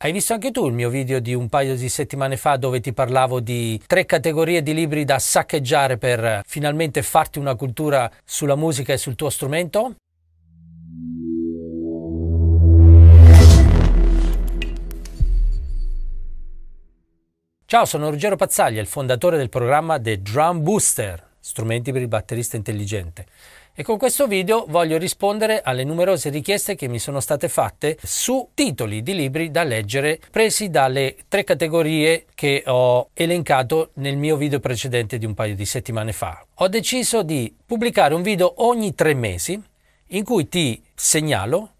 [0.00, 2.92] Hai visto anche tu il mio video di un paio di settimane fa dove ti
[2.92, 8.92] parlavo di tre categorie di libri da saccheggiare per finalmente farti una cultura sulla musica
[8.92, 9.96] e sul tuo strumento?
[17.64, 22.56] Ciao, sono Ruggero Pazzaglia, il fondatore del programma The Drum Booster, strumenti per il batterista
[22.56, 23.26] intelligente.
[23.80, 28.48] E con questo video voglio rispondere alle numerose richieste che mi sono state fatte su
[28.52, 34.58] titoli di libri da leggere presi dalle tre categorie che ho elencato nel mio video
[34.58, 36.44] precedente di un paio di settimane fa.
[36.54, 39.62] Ho deciso di pubblicare un video ogni tre mesi
[40.06, 41.74] in cui ti segnalo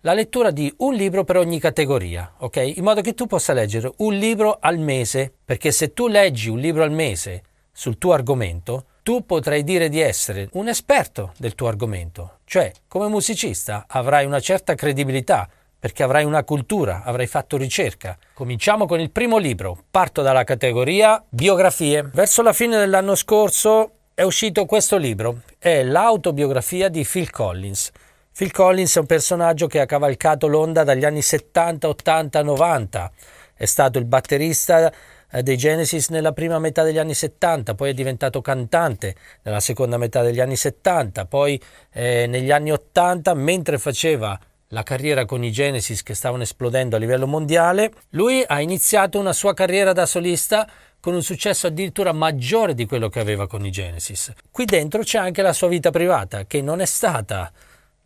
[0.00, 2.72] la lettura di un libro per ogni categoria, ok?
[2.74, 6.58] In modo che tu possa leggere un libro al mese, perché se tu leggi un
[6.58, 11.68] libro al mese sul tuo argomento, tu potrai dire di essere un esperto del tuo
[11.68, 15.46] argomento, cioè come musicista avrai una certa credibilità
[15.78, 18.16] perché avrai una cultura, avrai fatto ricerca.
[18.32, 22.02] Cominciamo con il primo libro, parto dalla categoria biografie.
[22.14, 27.90] Verso la fine dell'anno scorso è uscito questo libro, è l'autobiografia di Phil Collins.
[28.34, 33.12] Phil Collins è un personaggio che ha cavalcato l'onda dagli anni 70, 80, 90.
[33.54, 34.92] È stato il batterista
[35.30, 39.96] eh, dei Genesis nella prima metà degli anni 70, poi è diventato cantante nella seconda
[39.96, 41.60] metà degli anni 70, poi
[41.92, 44.38] eh, negli anni 80, mentre faceva
[44.68, 49.32] la carriera con i Genesis che stavano esplodendo a livello mondiale, lui ha iniziato una
[49.32, 50.68] sua carriera da solista
[50.98, 54.32] con un successo addirittura maggiore di quello che aveva con i Genesis.
[54.50, 57.52] Qui dentro c'è anche la sua vita privata, che non è stata,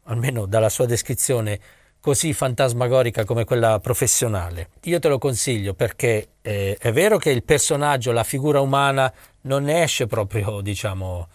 [0.04, 1.60] almeno dalla sua descrizione,
[2.00, 4.70] così fantasmagorica come quella professionale.
[4.82, 9.68] Io te lo consiglio perché eh, è vero che il personaggio, la figura umana, non
[9.68, 11.28] esce proprio, diciamo,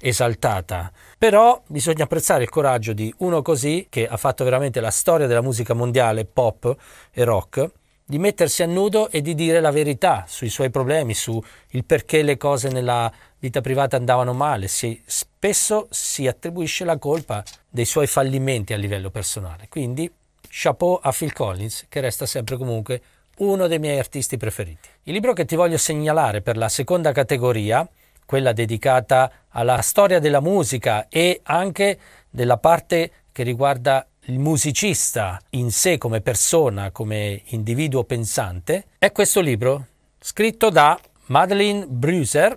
[0.00, 5.26] esaltata, però bisogna apprezzare il coraggio di uno così che ha fatto veramente la storia
[5.26, 6.74] della musica mondiale, pop
[7.12, 7.70] e rock,
[8.10, 12.22] di mettersi a nudo e di dire la verità sui suoi problemi, su il perché
[12.22, 14.66] le cose nella vita privata andavano male.
[14.66, 19.68] Si, spesso si attribuisce la colpa dei suoi fallimenti a livello personale.
[19.68, 20.12] Quindi,
[20.48, 23.00] chapeau a Phil Collins, che resta sempre comunque
[23.38, 24.88] uno dei miei artisti preferiti.
[25.04, 27.88] Il libro che ti voglio segnalare per la seconda categoria,
[28.26, 31.96] quella dedicata alla storia della musica e anche
[32.28, 39.40] della parte che riguarda il musicista in sé come persona, come individuo pensante, è questo
[39.40, 39.86] libro
[40.20, 42.56] scritto da Madeleine Bruser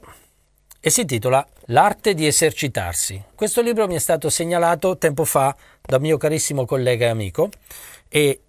[0.79, 3.23] e si intitola L'arte di esercitarsi.
[3.33, 7.50] Questo libro mi è stato segnalato tempo fa da mio carissimo collega e amico
[8.07, 8.41] e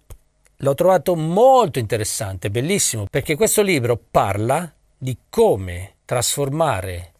[0.57, 7.13] l'ho trovato molto interessante, bellissimo, perché questo libro parla di come trasformare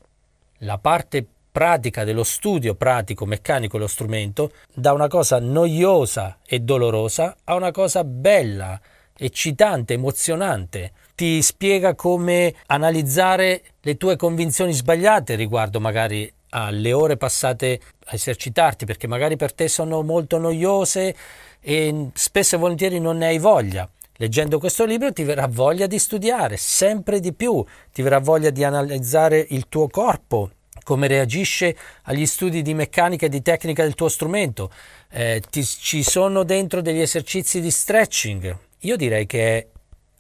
[0.60, 7.38] la parte pratica dello studio pratico meccanico dello strumento da una cosa noiosa e dolorosa
[7.46, 8.78] a una cosa bella,
[9.16, 10.92] eccitante, emozionante.
[11.16, 18.84] Ti spiega come analizzare le tue convinzioni sbagliate riguardo magari alle ore passate a esercitarti,
[18.84, 21.16] perché magari per te sono molto noiose
[21.62, 23.90] e spesso e volentieri non ne hai voglia.
[24.18, 27.64] Leggendo questo libro ti verrà voglia di studiare sempre di più,
[27.94, 30.52] ti verrà voglia di analizzare il tuo corpo,
[30.86, 34.72] come reagisce agli studi di meccanica e di tecnica del tuo strumento.
[35.10, 38.58] Eh, ti, ci sono dentro degli esercizi di stretching.
[38.82, 39.68] Io direi che è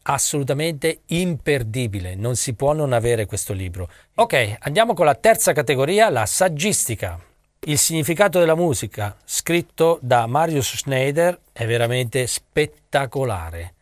[0.07, 3.89] assolutamente imperdibile, non si può non avere questo libro.
[4.15, 7.19] Ok, andiamo con la terza categoria, la saggistica.
[7.67, 13.73] Il significato della musica, scritto da Marius Schneider, è veramente spettacolare.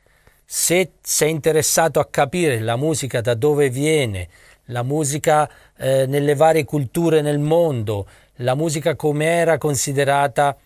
[0.45, 4.29] Se sei interessato a capire la musica da dove viene,
[4.73, 8.07] la musica eh, nelle varie culture nel mondo,
[8.37, 10.57] la musica come era considerata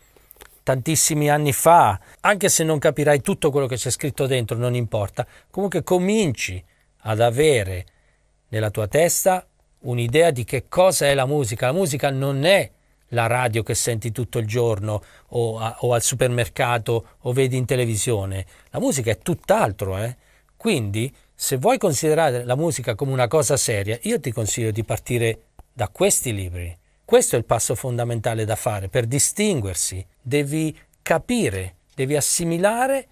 [0.64, 5.28] tantissimi anni fa, anche se non capirai tutto quello che c'è scritto dentro, non importa,
[5.52, 6.64] comunque cominci
[7.02, 7.86] ad avere
[8.50, 9.46] nella tua testa
[9.80, 11.68] un'idea di che cosa è la musica.
[11.68, 12.72] La musica non è
[13.10, 17.66] la radio che senti tutto il giorno o, a, o al supermercato o vedi in
[17.66, 18.46] televisione.
[18.72, 20.16] La musica è tutt'altro, eh?
[20.58, 25.42] Quindi se vuoi considerare la musica come una cosa seria, io ti consiglio di partire
[25.72, 26.76] da questi libri.
[27.06, 30.04] Questo è il passo fondamentale da fare per distinguersi.
[30.20, 33.08] Devi capire, devi assimilare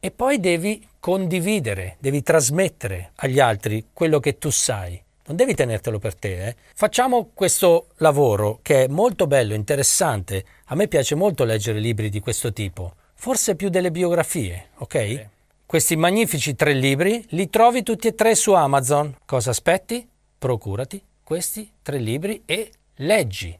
[0.00, 4.98] e poi devi condividere, devi trasmettere agli altri quello che tu sai.
[5.26, 6.46] Non devi tenertelo per te.
[6.46, 6.56] Eh?
[6.74, 10.44] Facciamo questo lavoro che è molto bello, interessante.
[10.68, 15.28] A me piace molto leggere libri di questo tipo, forse più delle biografie, ok?
[15.66, 19.16] Questi magnifici tre libri li trovi tutti e tre su Amazon.
[19.24, 20.08] Cosa aspetti?
[20.38, 23.58] Procurati questi tre libri e leggi.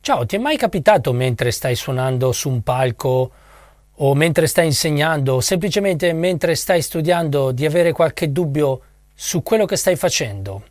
[0.00, 3.30] Ciao, ti è mai capitato mentre stai suonando su un palco
[3.92, 8.80] o mentre stai insegnando o semplicemente mentre stai studiando di avere qualche dubbio
[9.14, 10.64] su quello che stai facendo,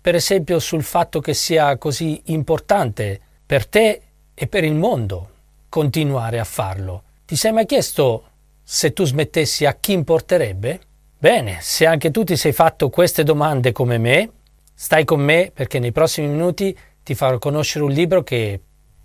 [0.00, 5.30] per esempio sul fatto che sia così importante per te e per il mondo
[5.68, 7.02] continuare a farlo.
[7.28, 8.24] Ti sei mai chiesto
[8.62, 10.80] se tu smettessi a chi importerebbe?
[11.18, 14.30] Bene, se anche tu ti sei fatto queste domande come me,
[14.72, 18.58] stai con me perché nei prossimi minuti ti farò conoscere un libro che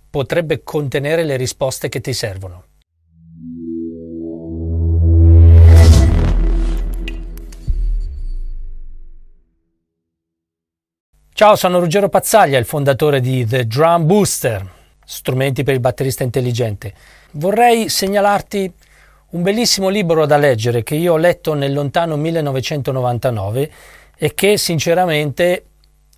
[0.08, 2.64] potrebbe contenere le risposte che ti servono.
[11.34, 14.73] Ciao, sono Ruggero Pazzaglia, il fondatore di The Drum Booster,
[15.04, 16.94] strumenti per il batterista intelligente.
[17.32, 18.72] Vorrei segnalarti
[19.30, 23.70] un bellissimo libro da leggere che io ho letto nel lontano 1999
[24.16, 25.64] e che sinceramente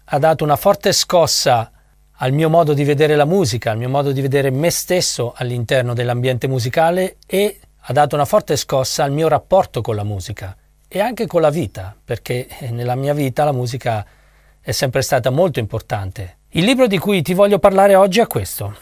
[0.04, 1.70] ha dato una forte scossa
[2.18, 5.94] al mio modo di vedere la musica, al mio modo di vedere me stesso all'interno
[5.94, 7.58] dell'ambiente musicale e
[7.88, 10.56] ha dato una forte scossa al mio rapporto con la musica
[10.88, 14.04] e anche con la vita, perché nella mia vita la musica
[14.60, 16.35] è sempre stata molto importante.
[16.50, 18.74] Il libro di cui ti voglio parlare oggi è questo.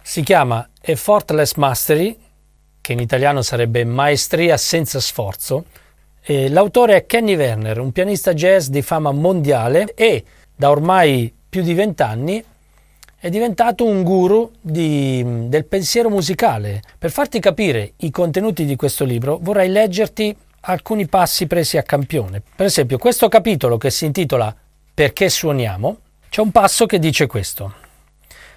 [0.00, 2.16] Si chiama Effortless Mastery,
[2.80, 5.64] che in italiano sarebbe Maestria senza sforzo.
[6.22, 10.24] E l'autore è Kenny Werner, un pianista jazz di fama mondiale e
[10.54, 12.42] da ormai più di vent'anni
[13.18, 16.82] è diventato un guru di, del pensiero musicale.
[16.96, 22.40] Per farti capire i contenuti di questo libro vorrei leggerti alcuni passi presi a campione.
[22.54, 24.54] Per esempio, questo capitolo che si intitola
[24.94, 25.96] perché suoniamo,
[26.34, 27.74] c'è un passo che dice questo.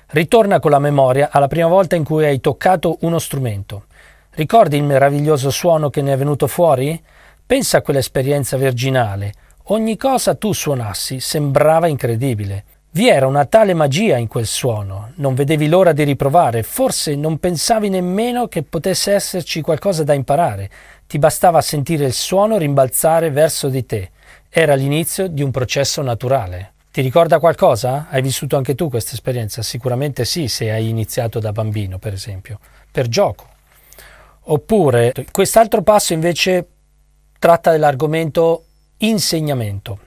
[0.08, 3.84] Ritorna con la memoria alla prima volta in cui hai toccato uno strumento.
[4.32, 7.00] Ricordi il meraviglioso suono che ne è venuto fuori?
[7.46, 9.32] Pensa a quell'esperienza virginale.
[9.66, 12.64] Ogni cosa tu suonassi sembrava incredibile.
[12.90, 17.38] Vi era una tale magia in quel suono, non vedevi l'ora di riprovare, forse non
[17.38, 20.68] pensavi nemmeno che potesse esserci qualcosa da imparare,
[21.06, 24.10] ti bastava sentire il suono rimbalzare verso di te.
[24.50, 26.72] Era l'inizio di un processo naturale.
[26.98, 28.08] Ti ricorda qualcosa?
[28.10, 29.62] Hai vissuto anche tu questa esperienza?
[29.62, 32.58] Sicuramente sì, se hai iniziato da bambino, per esempio,
[32.92, 33.46] per gioco.
[34.46, 36.68] Oppure, quest'altro passo invece
[37.38, 38.64] tratta dell'argomento
[38.98, 40.00] insegnamento.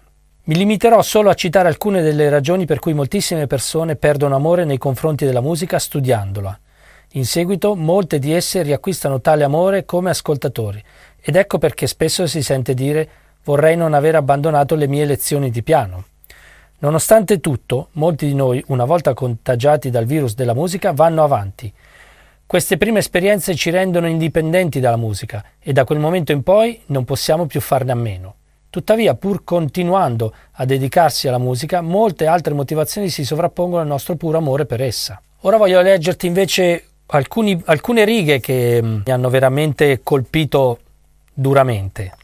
[0.46, 4.78] Mi limiterò solo a citare alcune delle ragioni per cui moltissime persone perdono amore nei
[4.78, 6.58] confronti della musica studiandola.
[7.12, 10.82] In seguito molte di esse riacquistano tale amore come ascoltatori
[11.20, 13.08] ed ecco perché spesso si sente dire
[13.44, 16.09] vorrei non aver abbandonato le mie lezioni di piano.
[16.82, 21.70] Nonostante tutto, molti di noi, una volta contagiati dal virus della musica, vanno avanti.
[22.46, 27.04] Queste prime esperienze ci rendono indipendenti dalla musica e da quel momento in poi non
[27.04, 28.34] possiamo più farne a meno.
[28.70, 34.38] Tuttavia, pur continuando a dedicarsi alla musica, molte altre motivazioni si sovrappongono al nostro puro
[34.38, 35.20] amore per essa.
[35.40, 40.78] Ora voglio leggerti invece alcuni, alcune righe che mm, mi hanno veramente colpito
[41.34, 42.14] duramente.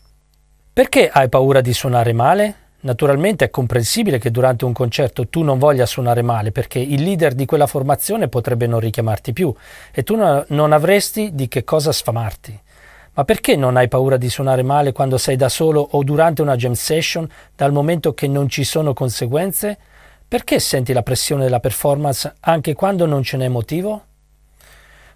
[0.73, 2.55] Perché hai paura di suonare male?
[2.87, 7.35] Naturalmente è comprensibile che durante un concerto tu non voglia suonare male perché il leader
[7.35, 9.53] di quella formazione potrebbe non richiamarti più
[9.91, 12.57] e tu non avresti di che cosa sfamarti.
[13.15, 16.55] Ma perché non hai paura di suonare male quando sei da solo o durante una
[16.55, 19.77] jam session dal momento che non ci sono conseguenze?
[20.29, 24.05] Perché senti la pressione della performance anche quando non ce n'è motivo?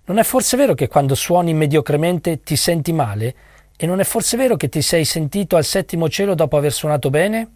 [0.07, 3.35] Non è forse vero che quando suoni mediocremente ti senti male
[3.83, 7.09] e non è forse vero che ti sei sentito al settimo cielo dopo aver suonato
[7.09, 7.53] bene?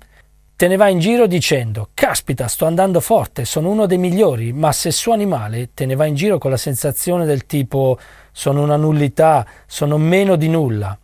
[0.56, 4.72] Te ne vai in giro dicendo Caspita, sto andando forte, sono uno dei migliori, ma
[4.72, 7.98] se suoni male te ne vai in giro con la sensazione del tipo
[8.32, 10.96] sono una nullità, sono meno di nulla.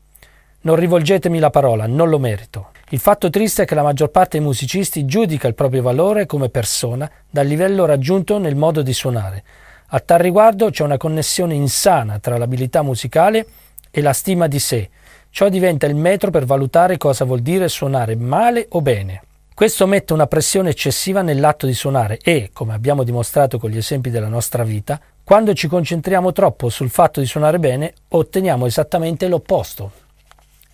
[0.62, 2.70] Non rivolgetemi la parola, non lo merito.
[2.88, 6.48] Il fatto triste è che la maggior parte dei musicisti giudica il proprio valore come
[6.48, 9.44] persona dal livello raggiunto nel modo di suonare.
[9.88, 13.44] A tal riguardo c'è una connessione insana tra l'abilità musicale
[13.90, 14.88] e la stima di sé,
[15.30, 19.22] Ciò diventa il metro per valutare cosa vuol dire suonare male o bene.
[19.54, 24.10] Questo mette una pressione eccessiva nell'atto di suonare e, come abbiamo dimostrato con gli esempi
[24.10, 29.92] della nostra vita, quando ci concentriamo troppo sul fatto di suonare bene, otteniamo esattamente l'opposto.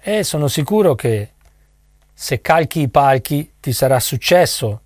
[0.00, 1.30] E sono sicuro che
[2.14, 4.80] se calchi i palchi ti sarà successo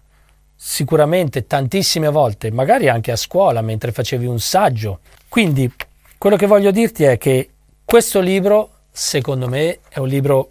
[0.57, 5.01] sicuramente tantissime volte, magari anche a scuola mentre facevi un saggio.
[5.29, 5.73] Quindi
[6.19, 7.51] quello che voglio dirti è che
[7.85, 8.71] questo libro
[9.01, 10.51] secondo me è un libro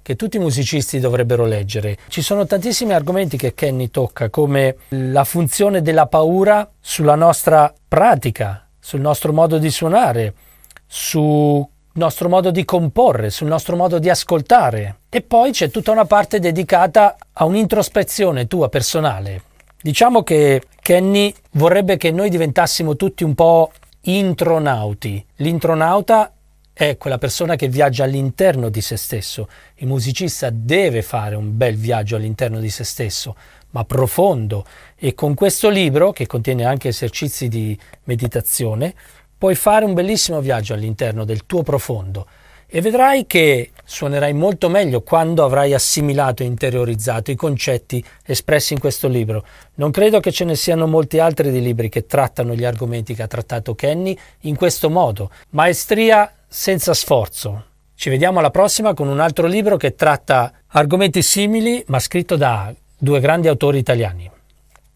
[0.00, 1.98] che tutti i musicisti dovrebbero leggere.
[2.08, 8.66] Ci sono tantissimi argomenti che Kenny tocca, come la funzione della paura sulla nostra pratica,
[8.80, 10.34] sul nostro modo di suonare,
[10.86, 15.00] sul nostro modo di comporre, sul nostro modo di ascoltare.
[15.10, 19.42] E poi c'è tutta una parte dedicata a un'introspezione tua personale.
[19.80, 23.70] Diciamo che Kenny vorrebbe che noi diventassimo tutti un po'
[24.00, 25.24] intronauti.
[25.36, 26.32] L'intronauta
[26.88, 29.48] è quella persona che viaggia all'interno di se stesso.
[29.76, 33.36] Il musicista deve fare un bel viaggio all'interno di se stesso,
[33.70, 34.64] ma profondo.
[34.96, 38.94] E con questo libro, che contiene anche esercizi di meditazione,
[39.38, 42.26] puoi fare un bellissimo viaggio all'interno del tuo profondo
[42.66, 48.80] e vedrai che suonerai molto meglio quando avrai assimilato e interiorizzato i concetti espressi in
[48.80, 49.44] questo libro.
[49.74, 53.22] Non credo che ce ne siano molti altri di libri che trattano gli argomenti che
[53.22, 55.30] ha trattato Kenny in questo modo.
[55.50, 57.64] Maestria senza sforzo.
[57.94, 62.72] Ci vediamo alla prossima con un altro libro che tratta argomenti simili ma scritto da
[62.98, 64.30] due grandi autori italiani.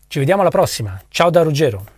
[0.06, 1.00] Ci vediamo alla prossima.
[1.08, 1.94] Ciao da Ruggero.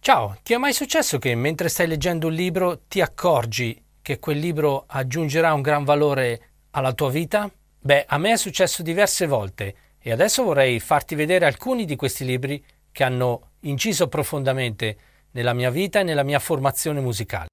[0.00, 4.38] Ciao, ti è mai successo che mentre stai leggendo un libro ti accorgi che quel
[4.38, 6.40] libro aggiungerà un gran valore
[6.70, 7.48] alla tua vita?
[7.80, 12.24] Beh, a me è successo diverse volte e adesso vorrei farti vedere alcuni di questi
[12.24, 14.96] libri che hanno inciso profondamente
[15.32, 17.48] nella mia vita e nella mia formazione musicale.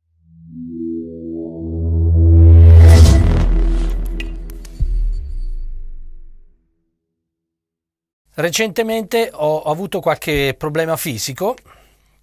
[8.37, 11.55] Recentemente ho avuto qualche problema fisico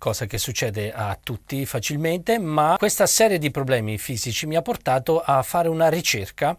[0.03, 5.21] cosa che succede a tutti facilmente, ma questa serie di problemi fisici mi ha portato
[5.21, 6.59] a fare una ricerca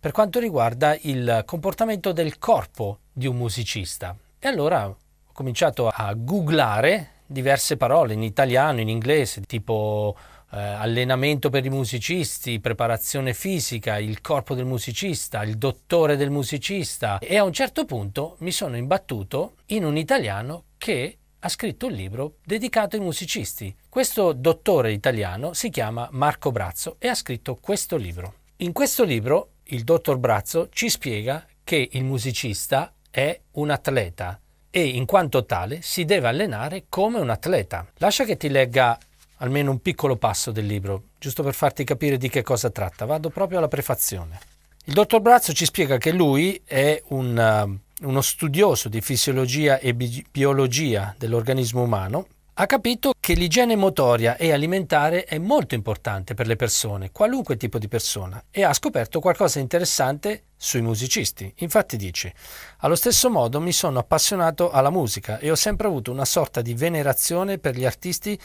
[0.00, 4.16] per quanto riguarda il comportamento del corpo di un musicista.
[4.36, 4.96] E allora ho
[5.32, 10.16] cominciato a googlare diverse parole in italiano, in inglese, tipo
[10.52, 17.18] eh, allenamento per i musicisti, preparazione fisica, il corpo del musicista, il dottore del musicista
[17.18, 21.92] e a un certo punto mi sono imbattuto in un italiano che ha scritto un
[21.92, 23.74] libro dedicato ai musicisti.
[23.88, 28.34] Questo dottore italiano si chiama Marco Brazzo e ha scritto questo libro.
[28.56, 34.38] In questo libro il dottor Brazzo ci spiega che il musicista è un atleta
[34.74, 37.86] e in quanto tale si deve allenare come un atleta.
[37.98, 38.98] Lascia che ti legga
[39.36, 43.04] almeno un piccolo passo del libro, giusto per farti capire di che cosa tratta.
[43.04, 44.40] Vado proprio alla prefazione.
[44.86, 50.24] Il dottor Brazzo ci spiega che lui è un uno studioso di fisiologia e bi-
[50.30, 56.56] biologia dell'organismo umano, ha capito che l'igiene motoria e alimentare è molto importante per le
[56.56, 61.52] persone, qualunque tipo di persona, e ha scoperto qualcosa di interessante sui musicisti.
[61.58, 62.34] Infatti dice,
[62.78, 66.74] allo stesso modo mi sono appassionato alla musica e ho sempre avuto una sorta di
[66.74, 68.38] venerazione per gli artisti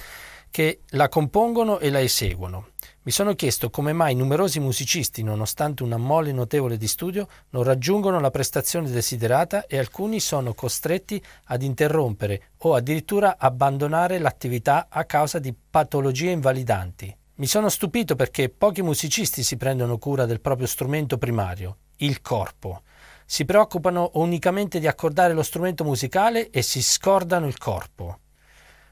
[0.50, 2.70] che la compongono e la eseguono.
[3.08, 8.20] Mi sono chiesto come mai numerosi musicisti, nonostante una mole notevole di studio, non raggiungono
[8.20, 15.40] la prestazione desiderata e alcuni sono costretti ad interrompere o addirittura abbandonare l'attività a causa
[15.40, 17.16] di patologie invalidanti.
[17.36, 22.82] Mi sono stupito perché pochi musicisti si prendono cura del proprio strumento primario, il corpo.
[23.26, 28.20] Si preoccupano unicamente di accordare lo strumento musicale e si scordano il corpo.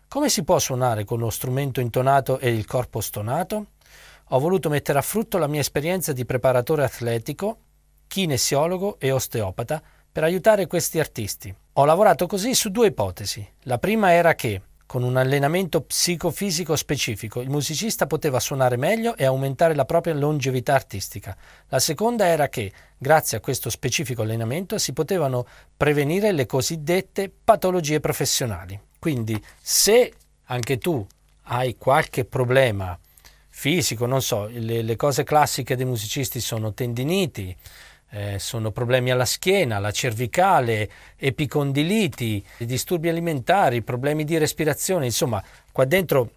[0.08, 3.72] Come si può suonare con lo strumento intonato e il corpo stonato?
[4.30, 7.58] Ho voluto mettere a frutto la mia esperienza di preparatore atletico,
[8.08, 11.54] kinesiologo e osteopata per aiutare questi artisti.
[11.74, 13.46] Ho lavorato così su due ipotesi.
[13.64, 19.26] La prima era che, con un allenamento psicofisico specifico, il musicista poteva suonare meglio e
[19.26, 21.36] aumentare la propria longevità artistica.
[21.68, 28.00] La seconda era che, grazie a questo specifico allenamento, si potevano prevenire le cosiddette patologie
[28.00, 28.80] professionali.
[28.98, 30.14] Quindi, se
[30.46, 31.06] anche tu
[31.48, 32.98] hai qualche problema
[33.58, 37.56] fisico, non so, le, le cose classiche dei musicisti sono tendiniti,
[38.12, 45.86] eh, sono problemi alla schiena, alla cervicale, epicondiliti, disturbi alimentari, problemi di respirazione, insomma, qua
[45.86, 46.32] dentro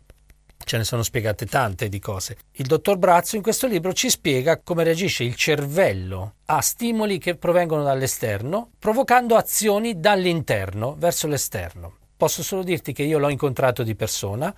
[0.65, 2.37] ce ne sono spiegate tante di cose.
[2.53, 7.35] Il dottor Brazzo in questo libro ci spiega come reagisce il cervello a stimoli che
[7.35, 11.97] provengono dall'esterno, provocando azioni dall'interno verso l'esterno.
[12.17, 14.55] Posso solo dirti che io l'ho incontrato di persona,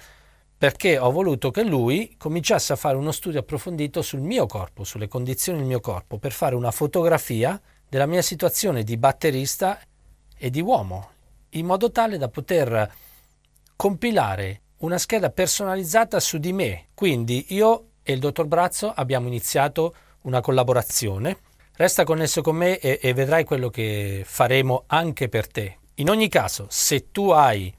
[0.61, 5.09] perché ho voluto che lui cominciasse a fare uno studio approfondito sul mio corpo, sulle
[5.09, 9.81] condizioni del mio corpo, per fare una fotografia della mia situazione di batterista
[10.37, 11.13] e di uomo,
[11.53, 12.93] in modo tale da poter
[13.75, 16.89] compilare una scheda personalizzata su di me.
[16.93, 21.39] Quindi io e il dottor Brazzo abbiamo iniziato una collaborazione.
[21.75, 25.79] Resta connesso con me e, e vedrai quello che faremo anche per te.
[25.95, 27.75] In ogni caso, se tu hai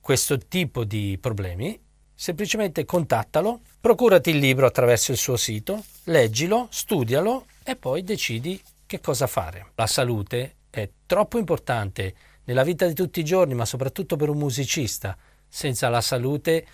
[0.00, 1.82] questo tipo di problemi,
[2.14, 9.00] semplicemente contattalo, procurati il libro attraverso il suo sito, leggilo, studialo e poi decidi che
[9.00, 9.72] cosa fare.
[9.74, 14.38] La salute è troppo importante nella vita di tutti i giorni, ma soprattutto per un
[14.38, 15.16] musicista.
[15.48, 16.66] Senza la salute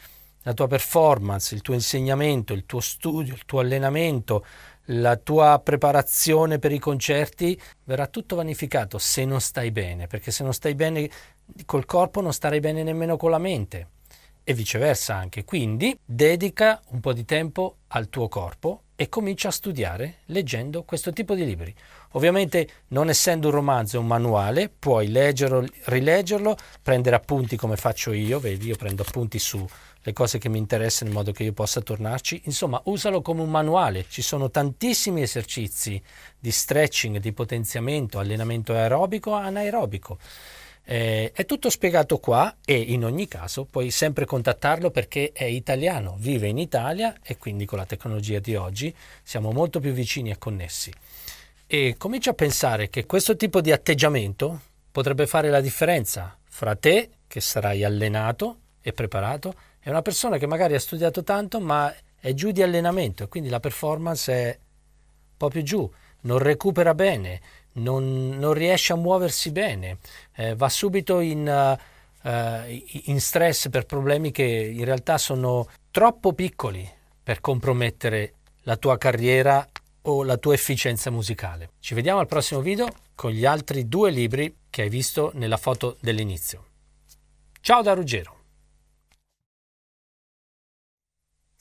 [0.42, 4.44] la tua performance, il tuo insegnamento, il tuo studio, il tuo allenamento,
[4.86, 10.42] la tua preparazione per i concerti verrà tutto vanificato se non stai bene, perché se
[10.42, 11.08] non stai bene
[11.66, 13.88] col corpo non starai bene nemmeno con la mente
[14.44, 15.44] e viceversa anche.
[15.44, 21.12] Quindi dedica un po' di tempo al tuo corpo e comincia a studiare leggendo questo
[21.12, 21.74] tipo di libri.
[22.12, 28.38] Ovviamente non essendo un romanzo, un manuale, puoi leggerlo, rileggerlo, prendere appunti come faccio io,
[28.38, 29.66] vedi, io prendo appunti su
[30.02, 32.42] le cose che mi interessano in modo che io possa tornarci.
[32.44, 34.06] Insomma, usalo come un manuale.
[34.08, 36.02] Ci sono tantissimi esercizi
[36.38, 40.18] di stretching, di potenziamento, allenamento aerobico, anaerobico.
[40.92, 46.16] Eh, è tutto spiegato qua e in ogni caso puoi sempre contattarlo perché è italiano,
[46.18, 48.92] vive in Italia e quindi con la tecnologia di oggi
[49.22, 50.92] siamo molto più vicini e connessi.
[51.68, 57.10] E comincia a pensare che questo tipo di atteggiamento potrebbe fare la differenza fra te,
[57.28, 62.34] che sarai allenato e preparato, è una persona che magari ha studiato tanto ma è
[62.34, 65.88] giù di allenamento e quindi la performance è un po' più giù,
[66.22, 67.40] non recupera bene,
[67.72, 69.98] non, non riesce a muoversi bene,
[70.36, 71.78] eh, va subito in,
[72.22, 76.88] uh, in stress per problemi che in realtà sono troppo piccoli
[77.22, 79.66] per compromettere la tua carriera
[80.02, 81.70] o la tua efficienza musicale.
[81.80, 85.96] Ci vediamo al prossimo video con gli altri due libri che hai visto nella foto
[86.00, 86.64] dell'inizio.
[87.60, 88.39] Ciao da Ruggero!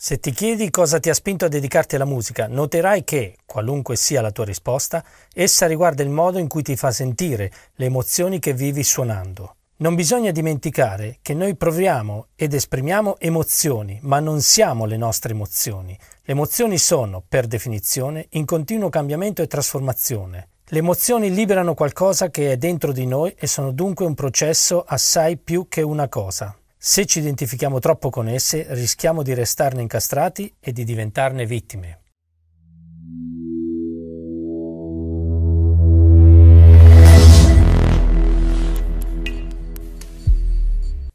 [0.01, 4.21] Se ti chiedi cosa ti ha spinto a dedicarti alla musica, noterai che, qualunque sia
[4.21, 5.03] la tua risposta,
[5.33, 9.55] essa riguarda il modo in cui ti fa sentire le emozioni che vivi suonando.
[9.79, 15.97] Non bisogna dimenticare che noi proviamo ed esprimiamo emozioni, ma non siamo le nostre emozioni.
[16.23, 20.47] Le emozioni sono, per definizione, in continuo cambiamento e trasformazione.
[20.63, 25.35] Le emozioni liberano qualcosa che è dentro di noi e sono dunque un processo assai
[25.35, 26.55] più che una cosa.
[26.81, 31.99] Se ci identifichiamo troppo con esse, rischiamo di restarne incastrati e di diventarne vittime.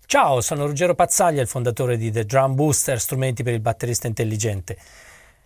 [0.05, 4.77] Ciao, sono Ruggero Pazzaglia, il fondatore di The Drum Booster, strumenti per il batterista intelligente.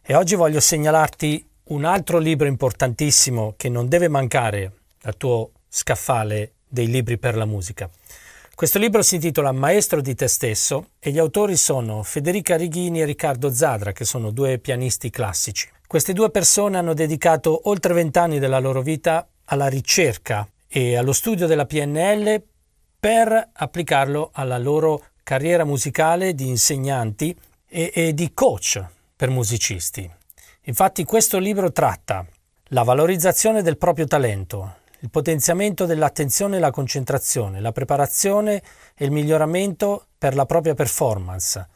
[0.02, 6.54] E oggi voglio segnalarti un altro libro importantissimo che non deve mancare al tuo scaffale
[6.66, 7.88] dei libri per la musica.
[8.58, 13.04] Questo libro si intitola Maestro di te stesso e gli autori sono Federica Righini e
[13.04, 15.68] Riccardo Zadra, che sono due pianisti classici.
[15.86, 21.46] Queste due persone hanno dedicato oltre vent'anni della loro vita alla ricerca e allo studio
[21.46, 22.42] della PNL
[22.98, 30.10] per applicarlo alla loro carriera musicale di insegnanti e, e di coach per musicisti.
[30.62, 32.26] Infatti questo libro tratta
[32.70, 38.62] la valorizzazione del proprio talento, il potenziamento dell'attenzione e la concentrazione, la preparazione
[38.96, 41.68] e il miglioramento per la propria performance,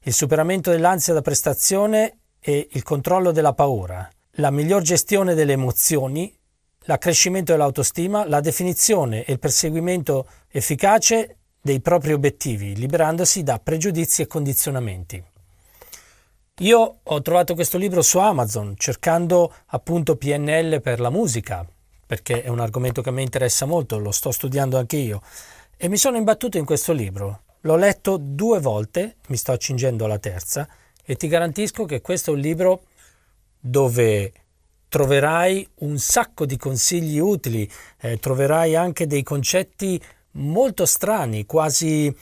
[0.00, 6.34] il superamento dell'ansia da prestazione e il controllo della paura, la miglior gestione delle emozioni,
[6.84, 14.26] l'accrescimento dell'autostima, la definizione e il perseguimento efficace dei propri obiettivi, liberandosi da pregiudizi e
[14.26, 15.22] condizionamenti.
[16.60, 21.66] Io ho trovato questo libro su Amazon cercando appunto PNL per la musica
[22.12, 25.22] perché è un argomento che mi interessa molto, lo sto studiando anche io,
[25.78, 27.44] e mi sono imbattuto in questo libro.
[27.60, 30.68] L'ho letto due volte, mi sto accingendo alla terza,
[31.02, 32.82] e ti garantisco che questo è un libro
[33.58, 34.30] dove
[34.90, 37.66] troverai un sacco di consigli utili,
[38.02, 39.98] eh, troverai anche dei concetti
[40.32, 42.14] molto strani, quasi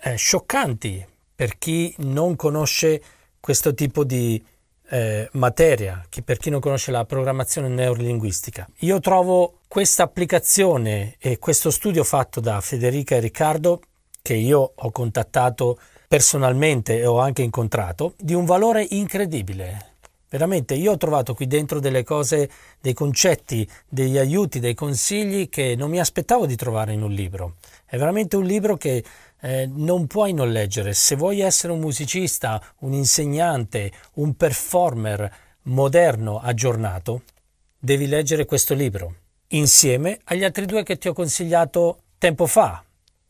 [0.00, 3.00] eh, scioccanti per chi non conosce
[3.38, 4.44] questo tipo di
[4.88, 8.68] eh, materia, chi, per chi non conosce la programmazione neurolinguistica.
[8.78, 13.80] Io trovo questa applicazione e questo studio fatto da Federica e Riccardo,
[14.22, 19.86] che io ho contattato personalmente e ho anche incontrato, di un valore incredibile.
[20.30, 25.74] Veramente io ho trovato qui dentro delle cose, dei concetti, degli aiuti, dei consigli che
[25.74, 27.54] non mi aspettavo di trovare in un libro.
[27.86, 29.02] È veramente un libro che
[29.40, 30.94] eh, non puoi non leggere.
[30.94, 37.22] Se vuoi essere un musicista, un insegnante, un performer moderno, aggiornato,
[37.78, 39.14] devi leggere questo libro,
[39.48, 42.82] insieme agli altri due che ti ho consigliato tempo fa,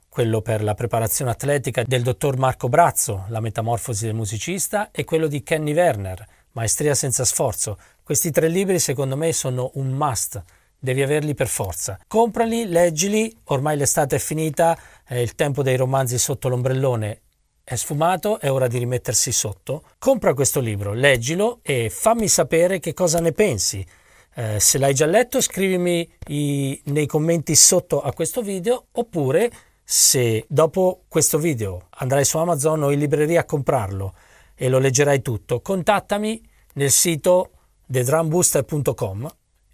[0.08, 5.26] quello per la preparazione atletica del dottor Marco Brazzo, La metamorfosi del musicista, e quello
[5.26, 7.78] di Kenny Werner, Maestria senza sforzo.
[8.02, 10.42] Questi tre libri secondo me sono un must
[10.78, 11.98] devi averli per forza.
[12.06, 17.22] Comprali, leggili, ormai l'estate è finita, eh, il tempo dei romanzi sotto l'ombrellone
[17.68, 19.82] è sfumato, è ora di rimettersi sotto.
[19.98, 23.86] Compra questo libro, leggilo e fammi sapere che cosa ne pensi.
[24.34, 29.50] Eh, se l'hai già letto scrivimi i, nei commenti sotto a questo video oppure
[29.84, 34.14] se dopo questo video andrai su Amazon o in libreria a comprarlo
[34.54, 36.40] e lo leggerai tutto, contattami
[36.74, 37.50] nel sito
[37.90, 39.28] thedrumbooster.com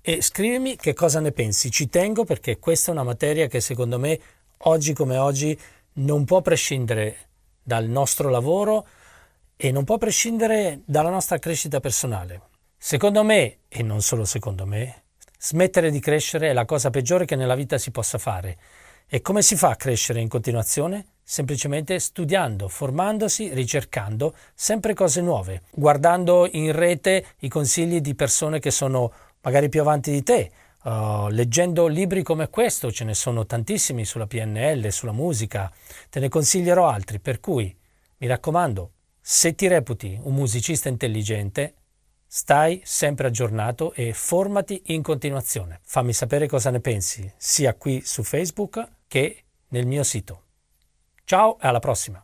[0.07, 1.71] e scrivimi che cosa ne pensi.
[1.71, 4.21] Ci tengo perché questa è una materia che secondo me
[4.65, 5.59] oggi come oggi
[5.95, 7.29] non può prescindere
[7.63, 8.87] dal nostro lavoro
[9.57, 12.43] e non può prescindere dalla nostra crescita personale.
[12.77, 15.05] Secondo me, e non solo secondo me,
[15.39, 18.59] smettere di crescere è la cosa peggiore che nella vita si possa fare.
[19.09, 21.07] E come si fa a crescere in continuazione?
[21.23, 28.71] Semplicemente studiando, formandosi, ricercando sempre cose nuove, guardando in rete i consigli di persone che
[28.71, 29.11] sono
[29.45, 30.51] magari più avanti di te,
[30.83, 35.71] uh, leggendo libri come questo, ce ne sono tantissimi sulla PNL, sulla musica,
[36.11, 37.75] te ne consiglierò altri, per cui
[38.19, 41.75] mi raccomando, se ti reputi un musicista intelligente,
[42.27, 45.81] stai sempre aggiornato e formati in continuazione.
[45.83, 50.43] Fammi sapere cosa ne pensi, sia qui su Facebook che nel mio sito.
[51.25, 52.24] Ciao e alla prossima!